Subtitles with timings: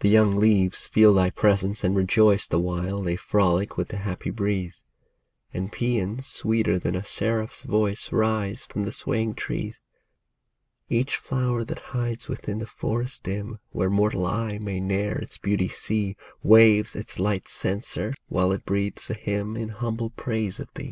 [0.00, 4.30] The young leaves feel thy presence and rejoice The while they frolic with the happy
[4.30, 4.82] breeze;
[5.52, 9.80] And paeans sweeter than a seraph's voice Rise from the swaying trees.
[10.88, 13.60] Each flower that hides within the forest dim.
[13.70, 19.08] Where mortal eye may ne'er its beauty see, Waves its light censer, while it breathes
[19.08, 20.82] a hymn In humble praise of thee.